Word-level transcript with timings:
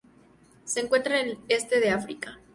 Se 0.63 0.79
encuentra 0.79 1.19
en 1.19 1.27
el 1.29 1.37
este 1.47 1.79
de 1.79 1.91
África. 1.91 2.39